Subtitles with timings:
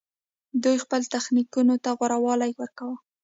[0.63, 2.97] دوی خپل تخنیکونو ته غوره والی ورکاوه